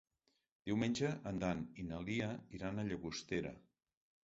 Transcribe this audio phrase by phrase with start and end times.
[0.69, 3.57] Diumenge en Dan i na Lia iran a Llagostera.